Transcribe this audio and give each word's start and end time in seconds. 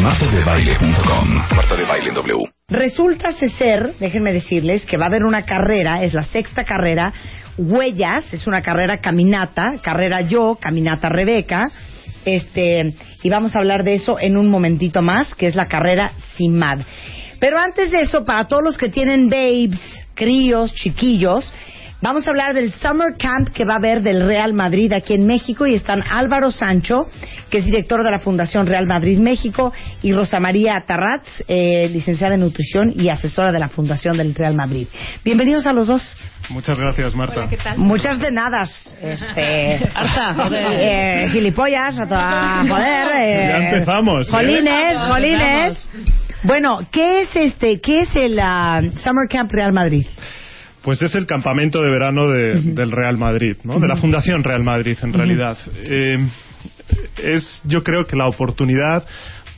martadebaile.com 0.00 1.28
Marta 1.54 1.76
de 1.76 1.84
Baile 1.84 2.12
W. 2.12 2.44
Resulta 2.68 3.32
ser, 3.32 3.94
déjenme 4.00 4.32
decirles, 4.32 4.86
que 4.86 4.96
va 4.96 5.04
a 5.04 5.08
haber 5.08 5.24
una 5.24 5.44
carrera, 5.44 6.02
es 6.02 6.14
la 6.14 6.22
sexta 6.22 6.64
carrera, 6.64 7.12
Huellas, 7.58 8.32
es 8.32 8.46
una 8.46 8.62
carrera 8.62 8.98
caminata, 8.98 9.74
carrera 9.82 10.22
yo, 10.22 10.56
caminata 10.58 11.10
Rebeca, 11.10 11.70
este, 12.24 12.94
y 13.22 13.28
vamos 13.28 13.54
a 13.54 13.58
hablar 13.58 13.84
de 13.84 13.94
eso 13.94 14.16
en 14.18 14.36
un 14.36 14.48
momentito 14.48 15.02
más, 15.02 15.34
que 15.34 15.46
es 15.46 15.54
la 15.54 15.66
carrera 15.66 16.12
CIMAD. 16.36 16.80
Pero 17.38 17.58
antes 17.58 17.90
de 17.90 18.02
eso, 18.02 18.24
para 18.24 18.46
todos 18.46 18.62
los 18.62 18.78
que 18.78 18.88
tienen 18.88 19.28
babes, 19.28 19.80
críos, 20.14 20.72
chiquillos, 20.74 21.52
Vamos 22.02 22.26
a 22.26 22.30
hablar 22.30 22.54
del 22.54 22.72
Summer 22.72 23.14
Camp 23.18 23.50
que 23.50 23.66
va 23.66 23.74
a 23.74 23.76
haber 23.76 24.00
del 24.00 24.26
Real 24.26 24.54
Madrid 24.54 24.90
aquí 24.94 25.12
en 25.12 25.26
México 25.26 25.66
y 25.66 25.74
están 25.74 26.02
Álvaro 26.10 26.50
Sancho, 26.50 27.10
que 27.50 27.58
es 27.58 27.64
director 27.64 28.02
de 28.04 28.10
la 28.10 28.18
Fundación 28.20 28.66
Real 28.66 28.86
Madrid 28.86 29.18
México, 29.18 29.72
y 30.02 30.12
Rosa 30.12 30.38
María 30.40 30.74
Tarratz, 30.86 31.26
eh, 31.48 31.88
licenciada 31.92 32.34
en 32.34 32.40
nutrición 32.40 32.92
y 32.96 33.08
asesora 33.08 33.52
de 33.52 33.58
la 33.58 33.68
Fundación 33.68 34.16
del 34.16 34.34
Real 34.34 34.54
Madrid. 34.54 34.86
Bienvenidos 35.24 35.66
a 35.66 35.72
los 35.72 35.88
dos. 35.88 36.16
Muchas 36.48 36.78
gracias, 36.78 37.14
Marta. 37.14 37.48
Muchas 37.76 38.18
de 38.20 38.30
nada. 38.32 38.62
Este, 38.62 39.74
eh, 40.52 41.28
gilipollas, 41.32 41.98
a 42.00 42.06
toda 42.06 42.64
joder. 42.68 43.06
eh, 43.18 43.46
Ya 43.48 43.68
empezamos, 43.70 44.28
¿eh? 44.28 44.30
Jolines, 44.30 44.98
jolines. 45.08 45.88
Bueno, 46.42 46.78
¿qué 46.90 47.22
es 47.22 47.36
este? 47.36 47.80
¿Qué 47.80 48.00
es 48.00 48.16
el 48.16 48.38
ah, 48.40 48.80
Summer 48.96 49.28
Camp 49.28 49.50
Real 49.52 49.72
Madrid? 49.72 50.06
Pues 50.82 51.02
es 51.02 51.14
el 51.14 51.26
campamento 51.26 51.82
de 51.82 51.90
verano 51.90 52.28
de- 52.28 52.54
del 52.62 52.90
Real 52.90 53.18
Madrid, 53.18 53.56
¿no? 53.64 53.74
de 53.74 53.86
la 53.86 53.96
Fundación 53.96 54.42
Real 54.42 54.62
Madrid, 54.62 54.96
en 55.02 55.12
realidad. 55.12 55.58
Eh, 55.84 56.16
es, 57.22 57.62
yo 57.64 57.82
creo 57.82 58.06
que 58.06 58.16
la 58.16 58.26
oportunidad 58.28 59.04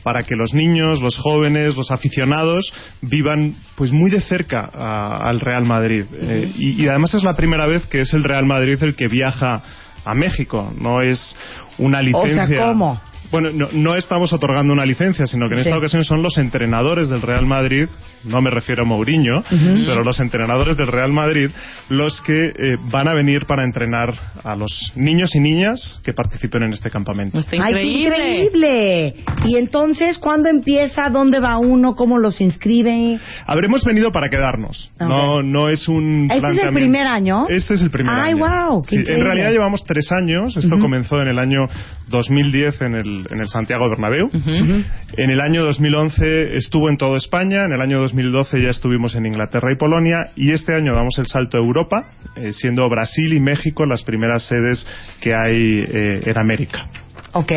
para 0.03 0.23
que 0.23 0.35
los 0.35 0.53
niños, 0.53 1.01
los 1.01 1.17
jóvenes, 1.17 1.75
los 1.77 1.89
aficionados 1.89 2.73
vivan 3.01 3.55
pues 3.75 3.91
muy 3.93 4.11
de 4.11 4.19
cerca 4.21 4.69
a- 4.73 5.29
al 5.29 5.39
Real 5.39 5.63
Madrid. 5.65 6.03
Eh, 6.13 6.51
y, 6.57 6.83
y 6.83 6.87
además 6.89 7.13
es 7.13 7.23
la 7.23 7.35
primera 7.35 7.67
vez 7.67 7.85
que 7.85 8.01
es 8.01 8.13
el 8.13 8.23
Real 8.23 8.45
Madrid 8.45 8.77
el 8.83 8.95
que 8.95 9.07
viaja 9.07 9.61
a 10.05 10.13
México, 10.13 10.73
no 10.77 11.01
es 11.01 11.35
una 11.77 11.99
O 11.99 12.01
sea, 12.01 12.23
licencia. 12.25 12.57
¿cómo? 12.65 13.01
Bueno, 13.33 13.49
no, 13.51 13.67
no 13.73 13.95
estamos 13.95 14.31
otorgando 14.31 14.71
una 14.73 14.85
licencia, 14.85 15.25
sino 15.25 15.47
que 15.49 15.55
en 15.55 15.63
Sí. 15.63 15.69
esta 15.69 15.77
ocasión 15.79 16.03
son 16.03 16.21
los 16.21 16.37
entrenadores 16.37 17.09
del 17.09 17.21
Real 17.23 17.45
Madrid, 17.47 17.87
no 18.25 18.41
me 18.41 18.51
refiero 18.51 18.83
a 18.83 18.85
Mourinho, 18.85 19.43
pero 19.49 20.03
los 20.03 20.19
entrenadores 20.19 20.77
del 20.77 20.85
Real 20.87 21.11
Madrid, 21.11 21.49
los 21.89 22.21
que 22.21 22.45
eh, 22.49 22.53
van 22.91 23.07
a 23.07 23.15
venir 23.15 23.47
para 23.47 23.63
entrenar 23.63 24.13
a 24.43 24.55
los 24.55 24.93
niños 24.95 25.35
y 25.35 25.39
niñas 25.39 25.99
que 26.03 26.13
participen 26.13 26.61
en 26.63 26.73
este 26.73 26.91
campamento. 26.91 27.39
Está 27.39 27.57
¡Ay, 27.57 27.73
qué 27.73 27.83
increíble. 27.83 28.43
increíble! 28.45 29.13
Y 29.45 29.57
entonces, 29.57 30.19
¿cuándo 30.19 30.47
empieza? 30.49 31.09
¿Dónde 31.09 31.39
va 31.39 31.57
uno? 31.57 31.95
¿Cómo 31.95 32.19
los 32.19 32.39
inscriben? 32.39 33.19
Habremos 33.47 33.83
venido 33.83 34.11
para 34.11 34.29
quedarnos. 34.29 34.91
No, 34.99 35.41
no 35.41 35.69
es 35.69 35.87
un. 35.87 36.29
¿Este 36.31 36.51
es 36.51 36.63
el 36.65 36.73
primer 36.73 37.07
año? 37.07 37.47
Este 37.49 37.73
es 37.73 37.81
el 37.81 37.89
primer 37.89 38.13
Ay, 38.15 38.33
año. 38.33 38.81
qué 38.83 38.89
Sí, 38.89 38.95
en 38.97 39.01
increíble. 39.01 39.23
realidad 39.25 39.51
llevamos 39.51 39.83
tres 39.85 40.11
años. 40.11 40.55
Esto 40.55 40.77
comenzó 40.77 41.19
en 41.19 41.29
el 41.29 41.39
año 41.39 41.67
2010 42.09 42.81
en 42.81 42.95
el, 42.95 43.22
en 43.29 43.39
el 43.39 43.47
Santiago 43.47 43.89
Bernabéu. 43.89 44.29
En 44.33 45.29
el 45.29 45.39
año 45.41 45.63
2011 45.63 46.57
estuvo 46.57 46.89
en 46.89 46.97
toda 46.97 47.17
España. 47.17 47.65
En 47.65 47.73
el 47.73 47.81
año 47.81 47.99
2012 47.99 48.61
ya 48.61 48.69
estuvimos 48.69 49.15
en 49.15 49.25
Inglaterra 49.25 49.71
y 49.73 49.77
Polonia. 49.77 50.31
Y 50.35 50.51
este 50.51 50.75
año 50.75 50.93
damos 50.93 51.17
el 51.17 51.27
salto 51.27 51.57
a 51.57 51.61
Europa, 51.61 52.11
eh, 52.35 52.53
siendo 52.53 52.87
Brasil 52.89 53.33
y 53.33 53.39
México 53.39 53.85
las 53.85 54.03
primeras 54.03 54.47
sedes 54.47 54.85
que 55.21 55.33
hay 55.33 55.79
eh, 55.79 56.21
en 56.25 56.37
América. 56.37 56.87
Ok. 57.33 57.51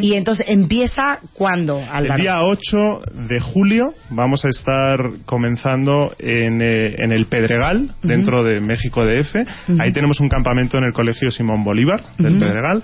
Y 0.00 0.14
entonces, 0.14 0.44
¿empieza 0.48 1.20
cuándo, 1.32 1.78
Álvaro? 1.78 2.14
El 2.14 2.20
día 2.20 2.42
8 2.42 3.02
de 3.28 3.40
julio 3.40 3.94
vamos 4.10 4.44
a 4.44 4.48
estar 4.48 4.98
comenzando 5.24 6.12
en, 6.18 6.60
eh, 6.60 6.96
en 6.98 7.12
el 7.12 7.26
Pedregal, 7.26 7.90
dentro 8.02 8.42
de 8.42 8.60
México 8.60 9.06
DF. 9.06 9.36
Ahí 9.78 9.92
tenemos 9.92 10.20
un 10.20 10.28
campamento 10.28 10.76
en 10.78 10.84
el 10.84 10.92
Colegio 10.92 11.30
Simón 11.30 11.62
Bolívar 11.62 12.02
del 12.18 12.36
Pedregal. 12.36 12.82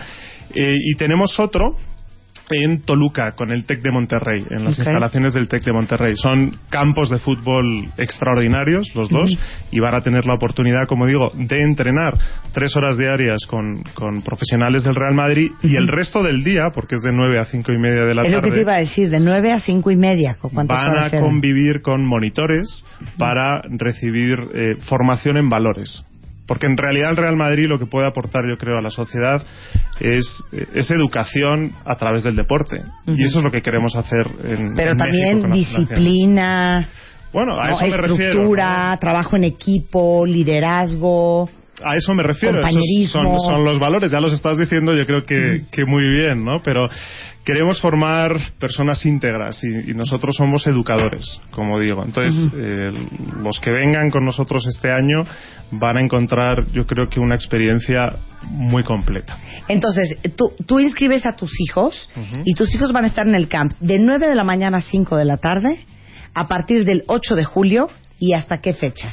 Eh, 0.55 0.75
y 0.85 0.95
tenemos 0.97 1.39
otro 1.41 1.77
en 2.51 2.83
Toluca, 2.83 3.33
con 3.33 3.51
el 3.51 3.65
TEC 3.65 3.81
de 3.83 3.91
Monterrey, 3.91 4.45
en 4.51 4.65
las 4.65 4.79
instalaciones 4.79 5.35
del 5.35 5.49
TEC 5.49 5.65
de 5.65 5.73
Monterrey. 5.73 6.15
Son 6.17 6.57
campos 6.71 7.09
de 7.11 7.19
fútbol 7.19 7.85
extraordinarios, 7.99 8.95
los 8.95 9.09
dos, 9.09 9.31
y 9.71 9.81
van 9.81 9.95
a 9.95 10.01
tener 10.03 10.25
la 10.27 10.35
oportunidad, 10.35 10.87
como 10.89 11.07
digo, 11.07 11.31
de 11.35 11.63
entrenar 11.63 12.15
tres 12.53 12.77
horas 12.77 12.97
diarias 12.99 13.39
con, 13.49 13.83
con 13.95 14.23
profesionales 14.23 14.85
del 14.85 14.95
Real 14.95 15.15
Madrid 15.15 15.51
y 15.63 15.77
el 15.77 15.89
resto 15.89 16.23
del 16.23 16.43
día, 16.45 16.71
porque 16.75 16.97
es 16.97 17.03
de 17.03 17.13
nueve 17.13 17.39
a 17.39 17.45
cinco 17.47 17.73
y 17.73 17.79
media 17.79 18.05
de 18.05 18.15
la 18.15 18.23
es 18.23 18.33
lo 18.33 18.39
tarde, 18.41 18.51
que 18.51 18.57
te 18.57 18.63
iba 18.63 18.75
a 18.75 18.79
decir, 18.79 19.09
de 19.11 19.21
9 19.21 19.53
a 19.53 19.61
5 19.61 19.91
y 19.91 19.97
media. 19.97 20.37
¿cu- 20.41 20.51
¿Cuántas 20.51 20.79
van 20.85 21.05
a 21.05 21.11
convivir 21.21 21.83
con 21.83 22.05
monitores 22.07 22.85
para 23.19 23.63
recibir 23.63 24.39
eh, 24.55 24.77
formación 24.89 25.37
en 25.37 25.49
valores. 25.49 26.05
Porque 26.47 26.67
en 26.67 26.77
realidad 26.77 27.11
el 27.11 27.17
Real 27.17 27.37
Madrid 27.37 27.67
lo 27.69 27.79
que 27.79 27.87
puede 27.87 28.07
aportar, 28.09 28.43
yo 28.49 28.57
creo, 28.59 28.77
a 28.79 28.83
la 28.83 28.91
sociedad 28.91 29.43
es, 30.01 30.43
es 30.75 30.91
educación 30.91 31.73
a 31.85 31.97
través 31.97 32.25
del 32.25 32.35
deporte. 32.37 32.83
Y 33.07 33.23
eso 33.25 33.39
es 33.39 33.45
lo 33.45 33.51
que 33.51 33.63
queremos 33.63 33.95
hacer 33.97 34.27
en 34.45 34.75
Pero 34.75 34.93
en 34.93 34.97
México 34.97 34.97
también 34.99 35.33
con 35.41 35.51
Fundación. 35.53 35.81
disciplina, 35.81 36.89
Bueno, 37.33 37.53
a 37.61 37.69
¿no? 37.69 37.77
eso 37.77 37.87
me 37.87 37.97
refiero. 37.97 38.25
estructura, 38.33 38.97
trabajo 39.01 39.37
en 39.37 39.45
equipo, 39.45 40.27
liderazgo. 40.27 41.49
A 41.85 41.97
eso 41.97 42.15
me 42.15 42.23
refiero. 42.23 42.61
Esos 42.67 43.11
son, 43.11 43.41
son 43.41 43.65
los 43.65 43.79
valores. 43.79 44.11
Ya 44.11 44.21
los 44.21 44.33
estás 44.33 44.59
diciendo, 44.59 44.95
yo 44.95 45.07
creo 45.07 45.25
que, 45.25 45.63
que 45.71 45.85
muy 45.85 46.05
bien, 46.11 46.45
¿no? 46.45 46.63
Pero 46.63 46.89
queremos 47.45 47.81
formar 47.81 48.39
personas 48.59 49.05
íntegras 49.05 49.63
y, 49.65 49.91
y 49.91 49.95
nosotros 49.95 50.37
somos 50.37 50.67
educadores, 50.67 51.41
como 51.51 51.81
digo. 51.81 52.05
Entonces, 52.05 52.51
eh, 52.57 52.93
los 53.43 53.59
que 53.61 53.71
vengan 53.71 54.11
con 54.11 54.25
nosotros 54.25 54.67
este 54.67 54.91
año 54.93 55.27
van 55.73 55.97
a 55.97 56.03
encontrar, 56.03 56.67
yo 56.73 56.87
creo 56.87 57.07
que 57.07 57.21
una 57.21 57.35
experiencia 57.35 58.17
muy 58.43 58.85
completa. 58.85 59.39
Entonces, 59.69 60.19
tú, 60.37 60.53
tú 60.67 60.79
inscribes 60.79 61.27
a 61.27 61.35
tus 61.35 61.53
hijos 61.61 62.11
y 62.45 62.55
tus 62.55 62.75
hijos 62.75 62.93
van 62.93 63.05
a 63.05 63.09
estar 63.09 63.27
en 63.27 63.35
el 63.35 63.49
camp 63.49 63.73
de 63.81 63.99
9 63.99 64.29
de 64.29 64.35
la 64.35 64.45
mañana 64.45 64.79
a 64.79 64.83
5 64.83 65.17
de 65.17 65.25
la 65.25 65.39
tarde 65.39 65.85
a 66.35 66.49
partir 66.49 66.85
del 66.85 67.03
8 67.07 67.35
de 67.35 67.45
julio 67.45 67.89
y 68.19 68.35
hasta 68.35 68.59
qué 68.59 68.75
fecha. 68.75 69.11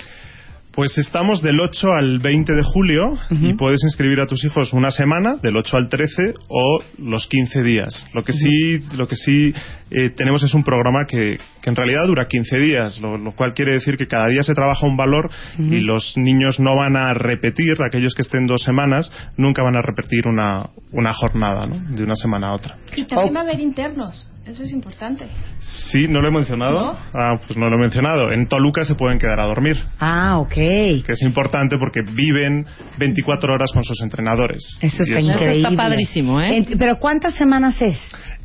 Pues 0.80 0.98
estamos 0.98 1.42
del 1.42 1.60
8 1.60 1.88
al 1.92 2.20
20 2.20 2.54
de 2.54 2.64
julio 2.64 3.10
y 3.32 3.54
puedes 3.56 3.84
inscribir 3.84 4.22
a 4.22 4.28
tus 4.28 4.46
hijos 4.46 4.72
una 4.72 4.92
semana, 4.92 5.36
del 5.36 5.58
8 5.58 5.76
al 5.76 5.90
13 5.90 6.36
o 6.48 6.82
los 7.00 7.28
15 7.28 7.64
días. 7.64 8.08
Lo 8.14 8.24
que 8.24 8.32
sí, 8.32 8.80
lo 8.96 9.06
que 9.06 9.18
sí 9.18 9.54
eh, 9.92 10.10
tenemos 10.16 10.42
es 10.42 10.54
un 10.54 10.64
programa 10.64 11.06
que, 11.06 11.38
que 11.62 11.70
en 11.70 11.76
realidad 11.76 12.08
dura 12.08 12.30
15 12.30 12.58
días, 12.60 13.02
lo, 13.02 13.18
lo 13.18 13.36
cual 13.36 13.54
quiere 13.54 13.74
decir 13.74 13.98
que 13.98 14.08
cada 14.08 14.28
día 14.28 14.42
se 14.42 14.54
trabaja 14.54 14.88
un 14.88 14.96
valor 14.96 15.30
y 15.58 15.82
los 15.82 16.16
niños 16.16 16.62
no 16.62 16.78
van 16.78 16.96
a 16.96 17.14
repetir, 17.14 17.74
aquellos 17.86 18.14
que 18.16 18.22
estén 18.22 18.46
dos 18.46 18.64
semanas, 18.64 19.12
nunca 19.36 19.62
van 19.62 19.76
a 19.76 19.82
repetir 19.82 20.30
una, 20.30 20.70
una 20.94 21.12
jornada 21.14 21.68
¿no? 21.68 21.94
de 21.94 22.04
una 22.04 22.16
semana 22.16 22.52
a 22.52 22.54
otra. 22.54 22.78
Y 22.96 23.04
también 23.04 23.32
Oh. 23.32 23.34
va 23.34 23.42
a 23.42 23.44
haber 23.44 23.60
internos, 23.60 24.30
eso 24.50 24.64
es 24.64 24.72
importante. 24.72 25.26
Sí, 25.60 26.08
¿no 26.08 26.22
lo 26.22 26.28
he 26.28 26.32
mencionado? 26.32 26.80
¿No? 26.94 26.98
Ah, 27.14 27.40
pues 27.46 27.58
no 27.58 27.70
lo 27.70 27.76
he 27.78 27.80
mencionado. 27.80 28.32
En 28.32 28.48
Toluca 28.48 28.84
se 28.86 28.96
pueden 28.96 29.20
quedar 29.20 29.40
a 29.40 29.46
dormir. 29.48 29.78
Ah, 30.00 30.38
ok. 30.40 30.54
que 30.54 31.04
es 31.08 31.22
importante 31.22 31.78
porque 31.78 32.02
viven 32.02 32.66
24 32.98 33.54
horas 33.54 33.72
con 33.74 33.84
sus 33.84 34.02
entrenadores. 34.02 34.78
Eso 34.82 35.04
está 35.04 35.18
eso- 35.20 35.32
increíble. 35.32 35.68
Está 35.70 35.76
padrísimo, 35.76 36.42
¿eh? 36.42 36.66
Pero 36.78 36.98
¿cuántas 37.00 37.36
semanas 37.36 37.82
es? 37.82 37.98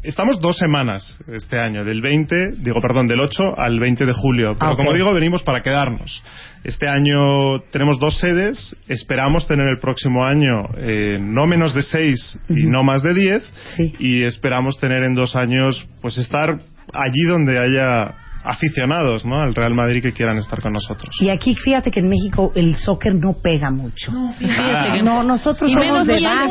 Estamos 0.05 0.39
dos 0.39 0.59
semanas 0.59 1.19
este 1.29 1.59
año, 1.59 1.83
del 1.83 2.03
20, 2.03 2.57
digo, 2.59 2.79
perdón, 2.83 3.07
del 3.07 3.21
8 3.21 3.59
al 3.59 3.81
20 3.81 4.05
de 4.05 4.13
julio. 4.13 4.55
Pero 4.59 4.73
Ah, 4.73 4.77
como 4.77 4.93
digo, 4.93 5.15
venimos 5.15 5.43
para 5.43 5.63
quedarnos. 5.63 6.23
Este 6.63 6.87
año 6.87 7.61
tenemos 7.73 7.99
dos 7.99 8.19
sedes, 8.21 8.77
esperamos 8.87 9.49
tener 9.49 9.67
el 9.67 9.79
próximo 9.79 10.27
año 10.27 10.69
eh, 10.77 11.19
no 11.19 11.47
menos 11.47 11.75
de 11.75 11.83
seis 11.83 12.39
y 12.51 12.67
no 12.67 12.85
más 12.85 13.03
de 13.03 13.15
diez. 13.15 13.53
Sí. 13.77 13.95
Y 13.99 14.23
esperamos 14.25 14.79
tener 14.79 15.03
en 15.05 15.15
dos 15.15 15.37
años, 15.37 15.89
pues 16.03 16.19
estar 16.19 16.51
allí 16.51 17.23
donde 17.27 17.59
haya 17.59 18.15
aficionados 18.45 19.25
¿no? 19.25 19.41
al 19.41 19.55
Real 19.55 19.75
Madrid 19.75 20.03
que 20.03 20.13
quieran 20.13 20.37
estar 20.37 20.61
con 20.61 20.73
nosotros. 20.73 21.09
Y 21.21 21.29
aquí, 21.31 21.55
fíjate 21.55 21.91
que 21.91 22.01
en 22.01 22.09
México 22.09 22.53
el 22.55 22.77
soccer 22.77 23.15
no 23.15 23.35
pega 23.43 23.71
mucho. 23.71 24.13
No, 24.13 24.33
Fíjate 24.35 24.93
que 24.93 25.03
no 25.03 25.23
nosotros 25.23 25.71
Y 25.71 25.75
somos 25.75 26.07
de 26.07 26.21
y 26.21 26.27
hay 26.27 26.47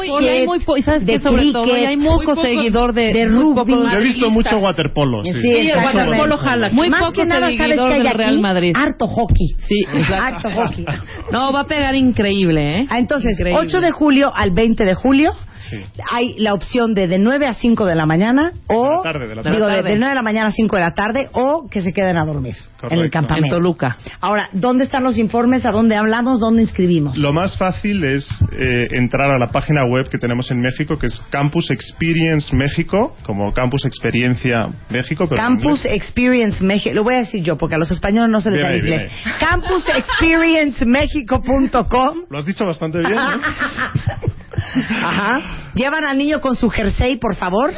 muy- 0.45 0.57
básquet, 0.59 0.85
¿sabes 0.85 1.05
de 1.05 1.13
qué? 1.13 1.19
Sobre 1.19 1.51
todo, 1.51 1.63
cricket, 1.63 1.81
y 1.81 1.85
hay 1.85 1.97
muy 1.97 2.25
poco 2.25 2.41
seguidor 2.41 2.93
de, 2.93 3.13
de 3.13 3.27
rugby. 3.27 3.71
Yo 3.71 3.99
he 3.99 4.03
visto 4.03 4.29
mucho 4.29 4.57
waterpolo. 4.57 5.23
Sí. 5.23 5.31
Sí, 5.33 5.41
Sí, 5.41 5.69
el 5.69 5.77
waterpolo 5.77 6.37
jala. 6.37 6.69
Muy 6.71 6.89
Más 6.89 6.99
poco 7.01 7.13
que 7.13 7.25
nada, 7.25 7.41
¿sabes 7.51 7.57
seguidor 7.57 7.91
del 7.93 8.07
aquí? 8.07 8.17
Real 8.17 8.39
Madrid. 8.41 8.73
Harto 8.75 9.07
hockey. 9.07 9.47
Sí, 9.59 9.79
exacto. 9.93 10.47
Harto 10.47 10.51
hockey. 10.51 10.85
No, 11.31 11.51
va 11.51 11.61
a 11.61 11.65
pegar 11.65 11.95
increíble, 11.95 12.79
¿eh? 12.79 12.87
Ah, 12.89 12.99
Entonces, 12.99 13.31
Increíble. 13.39 13.61
8 13.65 13.81
de 13.81 13.91
julio 13.91 14.31
al 14.33 14.51
20 14.51 14.83
de 14.83 14.95
julio 14.95 15.33
Sí. 15.69 15.83
hay 16.11 16.35
la 16.37 16.53
opción 16.53 16.93
de 16.93 17.07
de 17.07 17.17
9 17.19 17.45
a 17.47 17.53
5 17.53 17.85
de 17.85 17.95
la 17.95 18.05
mañana 18.05 18.51
o 18.67 18.83
De 18.83 18.89
la 18.97 19.01
tarde, 19.03 19.27
de 19.27 19.35
la 19.35 19.41
digo 19.43 19.67
tarde. 19.67 19.83
de, 19.83 19.89
de 19.91 19.95
9 19.97 20.09
de 20.09 20.15
la 20.15 20.21
mañana 20.21 20.47
a 20.47 20.51
5 20.51 20.75
de 20.75 20.81
la 20.81 20.93
tarde 20.93 21.29
o 21.33 21.67
que 21.69 21.81
se 21.81 21.91
queden 21.93 22.17
a 22.17 22.25
dormir 22.25 22.55
en 22.55 22.63
el 22.91 22.97
Correcto. 22.97 23.11
campamento. 23.11 23.55
En 23.55 23.61
Toluca. 23.61 23.95
Ahora, 24.19 24.49
¿dónde 24.53 24.83
están 24.85 25.03
los 25.03 25.17
informes? 25.17 25.65
¿A 25.65 25.71
dónde 25.71 25.95
hablamos? 25.95 26.39
¿Dónde 26.39 26.61
inscribimos? 26.63 27.17
Lo 27.17 27.31
más 27.33 27.57
fácil 27.57 28.03
es 28.03 28.27
eh, 28.51 28.87
entrar 28.91 29.31
a 29.31 29.37
la 29.39 29.47
página 29.47 29.85
web 29.85 30.09
que 30.09 30.17
tenemos 30.17 30.51
en 30.51 30.59
México, 30.59 30.97
que 30.99 31.07
es 31.07 31.21
Campus 31.29 31.71
Experience 31.71 32.53
México, 32.55 33.15
como 33.23 33.51
Campus 33.53 33.85
Experiencia 33.85 34.67
México. 34.89 35.27
Pero 35.29 35.41
Campus. 35.41 35.85
Experience 35.85 36.61
México, 36.63 36.93
lo 36.95 37.03
voy 37.03 37.15
a 37.15 37.19
decir 37.19 37.41
yo 37.43 37.57
porque 37.57 37.75
a 37.75 37.77
los 37.77 37.91
españoles 37.91 38.29
no 38.29 38.41
se 38.41 38.51
les 38.51 38.61
da 38.61 38.75
inglés. 38.75 39.09
dime. 39.09 39.13
Campusexperienceméxico.com 39.39 42.23
Lo 42.29 42.37
has 42.39 42.45
dicho 42.45 42.65
bastante 42.65 42.99
bien. 42.99 43.15
¿no? 43.15 43.21
Ajá. 44.89 45.41
Llevan 45.75 46.03
al 46.05 46.17
niño 46.19 46.39
con 46.39 46.55
su 46.55 46.69
jersey, 46.69 47.17
por 47.17 47.35
favor. 47.35 47.73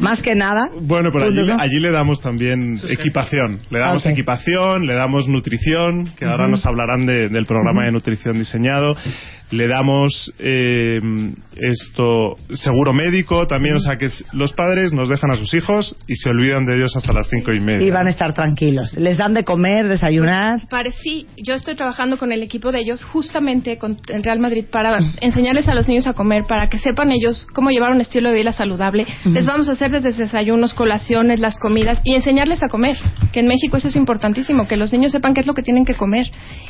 Más 0.00 0.22
que 0.22 0.34
nada. 0.34 0.68
Bueno, 0.80 1.10
pero 1.12 1.26
allí, 1.26 1.50
allí 1.58 1.80
le 1.80 1.90
damos 1.90 2.20
también 2.22 2.80
equipación. 2.88 3.60
Le 3.70 3.78
damos 3.78 4.06
equipación, 4.06 4.86
le 4.86 4.94
damos 4.94 5.28
nutrición, 5.28 6.06
que 6.18 6.24
ahora 6.24 6.48
nos 6.48 6.64
hablarán 6.64 7.04
de- 7.04 7.28
del 7.28 7.44
programa 7.44 7.84
de 7.84 7.92
nutrición 7.92 8.34
diseñado. 8.38 8.96
Le 9.50 9.68
damos 9.68 10.32
eh, 10.38 11.00
esto 11.56 12.36
seguro 12.52 12.92
médico 12.92 13.46
también, 13.46 13.76
o 13.76 13.78
sea 13.78 13.96
que 13.96 14.08
los 14.32 14.52
padres 14.52 14.92
nos 14.92 15.08
dejan 15.08 15.30
a 15.30 15.36
sus 15.36 15.54
hijos 15.54 15.96
y 16.08 16.16
se 16.16 16.30
olvidan 16.30 16.66
de 16.66 16.76
ellos 16.76 16.96
hasta 16.96 17.12
las 17.12 17.28
cinco 17.28 17.52
y 17.52 17.60
media. 17.60 17.86
Y 17.86 17.90
van 17.90 18.08
a 18.08 18.10
estar 18.10 18.32
tranquilos. 18.34 18.94
Les 18.96 19.16
dan 19.16 19.34
de 19.34 19.44
comer, 19.44 19.86
desayunar. 19.88 20.66
Pare- 20.68 20.90
sí, 20.90 21.26
yo 21.36 21.54
estoy 21.54 21.76
trabajando 21.76 22.18
con 22.18 22.32
el 22.32 22.42
equipo 22.42 22.72
de 22.72 22.80
ellos 22.80 23.04
justamente 23.04 23.78
con 23.78 23.96
el 24.08 24.24
Real 24.24 24.40
Madrid 24.40 24.64
para 24.70 24.98
enseñarles 25.20 25.68
a 25.68 25.74
los 25.74 25.88
niños 25.88 26.06
a 26.06 26.12
comer, 26.14 26.42
para 26.48 26.66
que 26.68 26.78
sepan 26.78 27.12
ellos 27.12 27.46
cómo 27.54 27.70
llevar 27.70 27.92
un 27.92 28.00
estilo 28.00 28.30
de 28.30 28.36
vida 28.36 28.52
saludable. 28.52 29.06
Les 29.26 29.46
vamos 29.46 29.68
a 29.68 29.72
hacer 29.72 29.90
desde 29.92 30.12
desayunos, 30.12 30.74
colaciones, 30.74 31.38
las 31.40 31.56
comidas 31.58 32.00
y 32.04 32.14
enseñarles 32.14 32.62
a 32.62 32.68
comer, 32.68 32.96
que 33.32 33.40
en 33.40 33.46
México 33.48 33.76
eso 33.76 33.88
es 33.88 33.96
importantísimo, 33.96 34.66
que 34.66 34.76
los 34.76 34.92
niños 34.92 35.12
sepan 35.12 35.34
qué 35.34 35.40
es 35.42 35.46
lo 35.46 35.54
que 35.54 35.62
tienen 35.62 35.84
que 35.84 35.94
comer. 35.94 36.26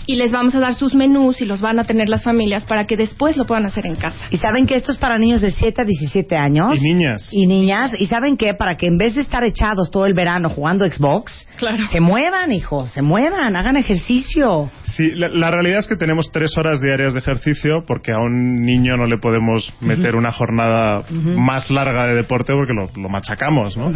Y 0.07 0.17
les 0.17 0.31
vamos 0.31 0.55
a 0.55 0.61
dar 0.61 0.75
sus 0.75 0.95
menús 0.95 1.41
y 1.41 1.47
los 1.47 1.61
van 1.61 1.81
a 1.81 1.85
tener 1.85 2.09
las 2.09 2.23
familias 2.23 2.65
para 2.69 2.87
que 2.87 2.97
después 2.97 3.37
lo 3.37 3.45
puedan 3.47 3.67
hacer 3.67 3.87
en 3.87 3.97
casa. 3.97 4.27
Y 4.31 4.39
saben 4.39 4.67
que 4.67 4.75
esto 4.77 4.93
es 4.93 4.99
para 4.99 5.19
niños 5.19 5.41
de 5.43 5.51
7 5.51 5.83
a 5.83 5.85
17 5.85 6.37
años. 6.37 6.79
Y 6.79 6.81
niñas. 6.81 7.29
Y 7.33 7.47
niñas. 7.47 8.01
Y 8.01 8.07
saben 8.07 8.37
que 8.37 8.55
para 8.55 8.77
que 8.77 8.87
en 8.87 8.99
vez 8.99 9.15
de 9.15 9.23
estar 9.23 9.45
echados 9.45 9.91
todo 9.91 10.05
el 10.07 10.15
verano 10.15 10.51
jugando 10.51 10.85
Xbox, 10.85 11.47
Claro. 11.57 11.85
se 11.91 12.01
muevan, 12.01 12.53
hijos, 12.53 12.93
se 12.93 13.03
muevan, 13.03 13.57
hagan 13.57 13.77
ejercicio. 13.77 14.71
Sí, 14.83 15.11
la, 15.15 15.29
la 15.29 15.51
realidad 15.51 15.81
es 15.81 15.87
que 15.89 15.97
tenemos 15.97 16.31
tres 16.33 16.57
horas 16.59 16.81
diarias 16.81 17.13
de 17.15 17.21
ejercicio 17.21 17.85
porque 17.87 18.13
a 18.13 18.19
un 18.19 18.63
niño 18.65 18.97
no 18.97 19.07
le 19.07 19.19
podemos 19.19 19.73
meter 19.81 20.15
una 20.17 20.33
jornada 20.33 21.05
más 21.11 21.71
larga 21.71 22.07
de 22.07 22.15
deporte 22.15 22.53
porque 22.55 22.73
lo, 22.73 22.89
lo 23.01 23.09
machacamos, 23.09 23.77
¿no? 23.77 23.91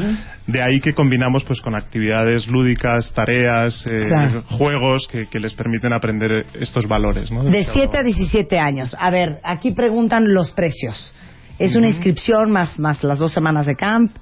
De 0.47 0.61
ahí 0.63 0.81
que 0.83 0.93
combinamos 0.95 1.45
pues 1.45 1.61
con 1.61 1.75
actividades 1.75 2.47
lúdicas, 2.49 3.13
tareas, 3.15 3.87
eh, 3.87 3.99
Claro. 4.09 4.43
juegos 4.43 5.07
que, 5.11 5.27
que 5.27 5.39
les 5.39 5.55
permiten 5.55 5.93
aprender 5.93 6.45
estos 6.61 6.87
valores, 6.87 7.31
¿no? 7.31 7.45
De 7.45 7.65
7 7.65 7.99
a 7.99 8.03
17 8.03 8.59
años. 8.61 8.95
A 8.99 9.11
ver, 9.11 9.41
aquí 9.43 9.73
preguntan 9.73 10.25
los 10.33 10.53
precios. 10.53 11.15
Es 11.59 11.77
una 11.77 11.89
inscripción 11.89 12.51
más, 12.51 12.79
más 12.79 13.03
las 13.05 13.19
dos 13.19 13.33
semanas 13.33 13.67
de 13.67 13.75
camp. 13.75 14.13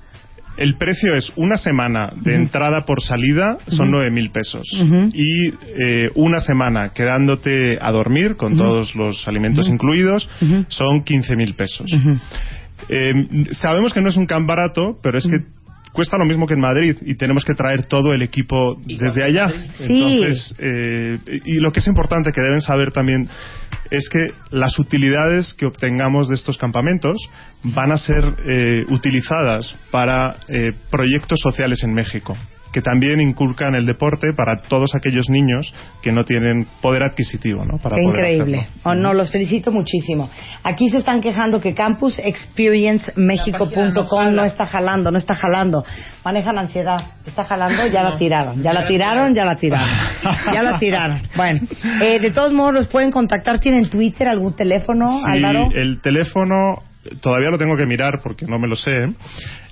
El 0.56 0.76
precio 0.76 1.14
es 1.14 1.32
una 1.36 1.56
semana 1.56 2.10
de 2.16 2.34
entrada 2.34 2.84
por 2.84 3.00
salida 3.00 3.58
son 3.68 3.92
nueve 3.92 4.10
mil 4.10 4.30
pesos. 4.30 4.66
Y 5.14 5.48
eh, 5.48 6.10
una 6.16 6.40
semana 6.40 6.92
quedándote 6.92 7.78
a 7.80 7.92
dormir 7.92 8.36
con 8.36 8.56
todos 8.56 8.96
los 8.96 9.28
alimentos 9.28 9.68
incluidos 9.68 10.28
son 10.66 11.04
quince 11.04 11.36
mil 11.36 11.54
pesos. 11.54 11.92
Eh, 12.88 13.12
sabemos 13.52 13.92
que 13.92 14.00
no 14.00 14.08
es 14.08 14.16
un 14.16 14.26
camp 14.26 14.48
barato, 14.48 14.98
pero 15.00 15.18
es 15.18 15.28
que 15.28 15.38
cuesta 15.98 16.16
lo 16.16 16.26
mismo 16.26 16.46
que 16.46 16.54
en 16.54 16.60
Madrid 16.60 16.96
y 17.00 17.16
tenemos 17.16 17.44
que 17.44 17.54
traer 17.54 17.86
todo 17.86 18.12
el 18.12 18.22
equipo 18.22 18.80
desde 18.86 19.24
allá. 19.24 19.50
Sí. 19.78 19.84
Entonces, 19.88 20.54
eh, 20.60 21.18
y 21.44 21.54
lo 21.54 21.72
que 21.72 21.80
es 21.80 21.88
importante 21.88 22.30
que 22.32 22.40
deben 22.40 22.60
saber 22.60 22.92
también 22.92 23.28
es 23.90 24.08
que 24.08 24.32
las 24.52 24.78
utilidades 24.78 25.54
que 25.54 25.66
obtengamos 25.66 26.28
de 26.28 26.36
estos 26.36 26.56
campamentos 26.56 27.16
van 27.64 27.90
a 27.90 27.98
ser 27.98 28.32
eh, 28.46 28.84
utilizadas 28.90 29.76
para 29.90 30.36
eh, 30.46 30.70
proyectos 30.88 31.40
sociales 31.42 31.82
en 31.82 31.92
México 31.92 32.36
que 32.78 32.82
también 32.82 33.20
inculcan 33.20 33.74
el 33.74 33.84
deporte 33.86 34.28
para 34.36 34.62
todos 34.68 34.94
aquellos 34.94 35.28
niños 35.28 35.74
que 36.00 36.12
no 36.12 36.22
tienen 36.22 36.64
poder 36.80 37.02
adquisitivo, 37.02 37.64
¿no? 37.64 37.78
Para 37.78 37.96
Qué 37.96 38.02
poder 38.02 38.18
increíble. 38.20 38.58
hacerlo. 38.60 38.80
Oh, 38.84 38.94
no, 38.94 39.14
los 39.14 39.32
felicito 39.32 39.72
muchísimo. 39.72 40.30
Aquí 40.62 40.88
se 40.90 40.98
están 40.98 41.20
quejando 41.20 41.60
que 41.60 41.74
campusexperiencemmexico.com 41.74 44.32
no 44.34 44.44
está 44.44 44.64
jalando, 44.66 45.10
no 45.10 45.18
está 45.18 45.34
jalando. 45.34 45.84
Manejan 46.24 46.56
ansiedad. 46.56 46.98
¿Está 47.26 47.44
jalando? 47.44 47.88
Ya 47.88 48.04
la 48.04 48.16
tiraron. 48.16 48.62
Ya 48.62 48.72
la 48.72 48.86
tiraron, 48.86 49.34
ya 49.34 49.44
la 49.44 49.56
tiraron. 49.56 49.88
Ya 50.54 50.62
la 50.62 50.78
tiraron. 50.78 51.20
Bueno, 51.36 51.60
eh, 52.02 52.20
de 52.20 52.30
todos 52.30 52.52
modos 52.52 52.72
los 52.74 52.86
pueden 52.86 53.10
contactar. 53.10 53.58
¿Tienen 53.60 53.90
Twitter, 53.90 54.28
algún 54.28 54.54
teléfono, 54.54 55.18
Sí, 55.18 55.24
Álvaro? 55.38 55.68
el 55.74 56.00
teléfono 56.00 56.82
todavía 57.20 57.50
lo 57.50 57.58
tengo 57.58 57.76
que 57.76 57.86
mirar 57.86 58.20
porque 58.22 58.46
no 58.46 58.58
me 58.58 58.68
lo 58.68 58.76
sé. 58.76 58.92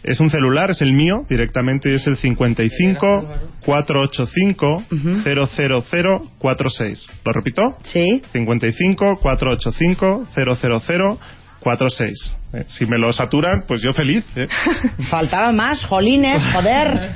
Es 0.07 0.21
un 0.21 0.31
celular, 0.31 0.71
es 0.71 0.81
el 0.83 0.93
mío, 0.93 1.25
directamente 1.29 1.93
es 1.93 2.07
el 2.07 2.17
55 2.17 3.25
485 3.65 4.85
00046. 4.91 7.11
¿Lo 7.25 7.33
repito? 7.33 7.77
Sí. 7.83 8.23
55 8.33 9.19
485 9.21 10.29
00046. 10.33 12.39
Eh, 12.53 12.65
si 12.69 12.87
me 12.87 12.99
lo 12.99 13.13
saturan, 13.13 13.65
pues 13.67 13.83
yo 13.83 13.93
feliz. 13.93 14.25
¿eh? 14.37 14.47
Faltaba 15.11 15.51
más, 15.51 15.85
jolines, 15.85 16.41
joder. 16.53 17.11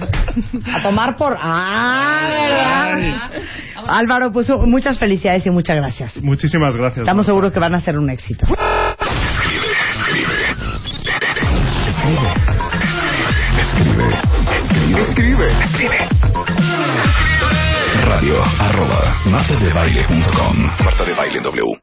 A 0.75 0.83
tomar 0.83 1.17
por... 1.17 1.39
¡Ah, 1.41 2.27
verdad! 2.29 3.31
Álvaro, 3.87 4.33
pues 4.33 4.51
muchas 4.67 4.99
felicidades 4.99 5.47
y 5.47 5.51
muchas 5.51 5.77
gracias. 5.77 6.21
Muchísimas 6.23 6.77
gracias. 6.77 7.03
Estamos 7.03 7.19
Marta. 7.19 7.31
seguros 7.31 7.53
que 7.53 7.61
van 7.61 7.77
a 7.77 7.81
ser 7.81 7.97
un 7.97 8.11
éxito. 8.11 8.45
Arroba 18.81 19.21
martadebaile.com 19.27 20.57
Marta 20.85 21.05
de 21.05 21.15
Baile 21.15 21.41
W. 21.41 21.81